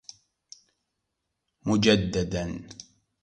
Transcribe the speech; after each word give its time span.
مجددا. 1.65 2.69